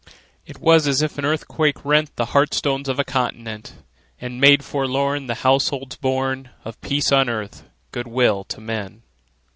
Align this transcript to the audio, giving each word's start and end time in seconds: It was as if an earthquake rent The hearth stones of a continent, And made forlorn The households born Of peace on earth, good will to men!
It 0.47 0.57
was 0.57 0.87
as 0.87 1.03
if 1.03 1.19
an 1.19 1.25
earthquake 1.25 1.85
rent 1.85 2.15
The 2.15 2.25
hearth 2.33 2.55
stones 2.55 2.89
of 2.89 2.97
a 2.97 3.03
continent, 3.03 3.75
And 4.19 4.41
made 4.41 4.65
forlorn 4.65 5.27
The 5.27 5.35
households 5.45 5.95
born 5.97 6.49
Of 6.65 6.81
peace 6.81 7.11
on 7.11 7.29
earth, 7.29 7.69
good 7.91 8.07
will 8.07 8.43
to 8.45 8.59
men! 8.59 9.03